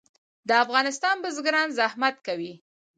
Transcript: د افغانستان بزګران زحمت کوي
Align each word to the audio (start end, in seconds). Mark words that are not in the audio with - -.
د 0.47 0.49
افغانستان 0.63 1.15
بزګران 1.23 1.67
زحمت 1.79 2.15
کوي 2.27 2.53